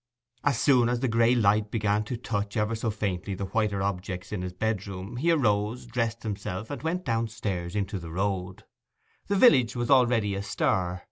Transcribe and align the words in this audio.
As 0.43 0.59
soon 0.59 0.89
as 0.89 1.01
the 1.01 1.07
grey 1.07 1.35
light 1.35 1.69
began 1.69 2.03
to 2.05 2.17
touch 2.17 2.57
ever 2.57 2.73
so 2.73 2.89
faintly 2.89 3.35
the 3.35 3.45
whiter 3.45 3.83
objects 3.83 4.31
in 4.31 4.41
his 4.41 4.51
bedroom 4.51 5.17
he 5.17 5.29
arose, 5.29 5.85
dressed 5.85 6.23
himself, 6.23 6.71
and 6.71 6.81
went 6.81 7.05
downstairs 7.05 7.75
into 7.75 7.99
the 7.99 8.09
road. 8.09 8.63
The 9.27 9.35
village 9.35 9.75
was 9.75 9.91
already 9.91 10.33
astir. 10.33 10.99